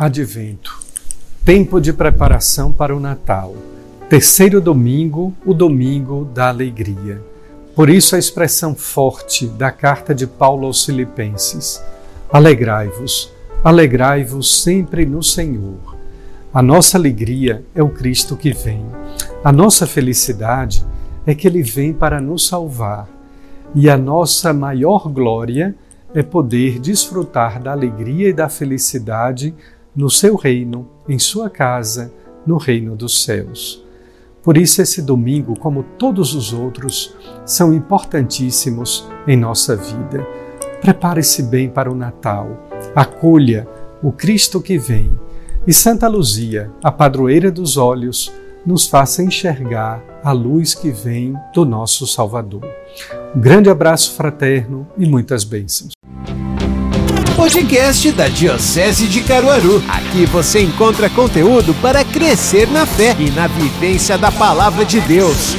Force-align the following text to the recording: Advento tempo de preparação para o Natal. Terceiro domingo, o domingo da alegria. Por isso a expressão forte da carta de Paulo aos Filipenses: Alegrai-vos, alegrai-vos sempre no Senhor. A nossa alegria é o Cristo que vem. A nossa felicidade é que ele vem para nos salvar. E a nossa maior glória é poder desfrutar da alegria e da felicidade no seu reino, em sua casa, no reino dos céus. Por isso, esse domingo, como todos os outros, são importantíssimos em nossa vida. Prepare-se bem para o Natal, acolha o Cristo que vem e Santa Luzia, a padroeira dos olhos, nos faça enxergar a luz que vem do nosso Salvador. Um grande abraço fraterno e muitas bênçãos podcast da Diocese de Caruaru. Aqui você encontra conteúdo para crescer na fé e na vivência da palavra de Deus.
Advento 0.00 0.80
tempo 1.44 1.78
de 1.78 1.92
preparação 1.92 2.72
para 2.72 2.96
o 2.96 2.98
Natal. 2.98 3.54
Terceiro 4.08 4.58
domingo, 4.58 5.34
o 5.44 5.52
domingo 5.52 6.24
da 6.24 6.48
alegria. 6.48 7.22
Por 7.76 7.90
isso 7.90 8.16
a 8.16 8.18
expressão 8.18 8.74
forte 8.74 9.46
da 9.46 9.70
carta 9.70 10.14
de 10.14 10.26
Paulo 10.26 10.66
aos 10.66 10.86
Filipenses: 10.86 11.84
Alegrai-vos, 12.32 13.30
alegrai-vos 13.62 14.62
sempre 14.62 15.04
no 15.04 15.22
Senhor. 15.22 15.94
A 16.50 16.62
nossa 16.62 16.96
alegria 16.96 17.62
é 17.74 17.82
o 17.82 17.90
Cristo 17.90 18.38
que 18.38 18.54
vem. 18.54 18.82
A 19.44 19.52
nossa 19.52 19.86
felicidade 19.86 20.82
é 21.26 21.34
que 21.34 21.46
ele 21.46 21.62
vem 21.62 21.92
para 21.92 22.22
nos 22.22 22.48
salvar. 22.48 23.06
E 23.74 23.90
a 23.90 23.98
nossa 23.98 24.54
maior 24.54 25.10
glória 25.10 25.74
é 26.14 26.22
poder 26.22 26.78
desfrutar 26.78 27.62
da 27.62 27.72
alegria 27.72 28.30
e 28.30 28.32
da 28.32 28.48
felicidade 28.48 29.54
no 29.94 30.10
seu 30.10 30.36
reino, 30.36 30.88
em 31.08 31.18
sua 31.18 31.50
casa, 31.50 32.12
no 32.46 32.56
reino 32.56 32.96
dos 32.96 33.24
céus. 33.24 33.84
Por 34.42 34.56
isso, 34.56 34.80
esse 34.80 35.02
domingo, 35.02 35.58
como 35.58 35.82
todos 35.82 36.34
os 36.34 36.52
outros, 36.52 37.14
são 37.44 37.74
importantíssimos 37.74 39.06
em 39.26 39.36
nossa 39.36 39.76
vida. 39.76 40.26
Prepare-se 40.80 41.42
bem 41.42 41.68
para 41.68 41.90
o 41.90 41.94
Natal, 41.94 42.48
acolha 42.94 43.68
o 44.02 44.10
Cristo 44.10 44.60
que 44.60 44.78
vem 44.78 45.12
e 45.66 45.74
Santa 45.74 46.08
Luzia, 46.08 46.70
a 46.82 46.90
padroeira 46.90 47.52
dos 47.52 47.76
olhos, 47.76 48.32
nos 48.64 48.86
faça 48.86 49.22
enxergar 49.22 50.02
a 50.22 50.32
luz 50.32 50.74
que 50.74 50.90
vem 50.90 51.34
do 51.52 51.66
nosso 51.66 52.06
Salvador. 52.06 52.64
Um 53.34 53.40
grande 53.40 53.68
abraço 53.68 54.14
fraterno 54.14 54.86
e 54.96 55.06
muitas 55.06 55.44
bênçãos 55.44 55.99
podcast 57.40 58.12
da 58.12 58.28
Diocese 58.28 59.08
de 59.08 59.22
Caruaru. 59.22 59.82
Aqui 59.88 60.26
você 60.26 60.60
encontra 60.60 61.08
conteúdo 61.08 61.72
para 61.80 62.04
crescer 62.04 62.68
na 62.68 62.84
fé 62.84 63.16
e 63.18 63.30
na 63.30 63.46
vivência 63.46 64.18
da 64.18 64.30
palavra 64.30 64.84
de 64.84 65.00
Deus. 65.00 65.56